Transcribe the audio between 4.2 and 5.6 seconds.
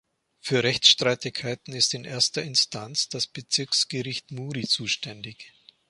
Muri zuständig.